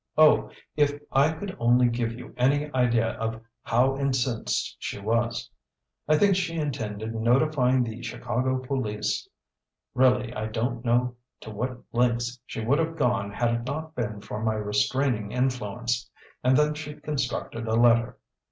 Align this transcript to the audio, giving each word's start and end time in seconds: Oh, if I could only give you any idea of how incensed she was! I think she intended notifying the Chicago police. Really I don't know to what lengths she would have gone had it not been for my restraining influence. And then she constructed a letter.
Oh, 0.17 0.49
if 0.75 0.99
I 1.11 1.31
could 1.31 1.55
only 1.59 1.87
give 1.87 2.11
you 2.11 2.33
any 2.35 2.73
idea 2.73 3.09
of 3.19 3.39
how 3.61 3.99
incensed 3.99 4.77
she 4.79 4.97
was! 4.99 5.47
I 6.07 6.17
think 6.17 6.35
she 6.35 6.55
intended 6.55 7.13
notifying 7.13 7.83
the 7.83 8.01
Chicago 8.01 8.57
police. 8.57 9.29
Really 9.93 10.33
I 10.33 10.47
don't 10.47 10.83
know 10.83 11.17
to 11.41 11.51
what 11.51 11.77
lengths 11.91 12.39
she 12.47 12.65
would 12.65 12.79
have 12.79 12.95
gone 12.97 13.29
had 13.31 13.53
it 13.53 13.63
not 13.67 13.93
been 13.93 14.21
for 14.21 14.41
my 14.41 14.55
restraining 14.55 15.33
influence. 15.33 16.09
And 16.43 16.57
then 16.57 16.73
she 16.73 16.95
constructed 16.95 17.67
a 17.67 17.75
letter. 17.75 18.17